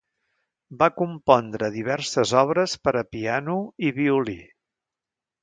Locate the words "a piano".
3.03-3.59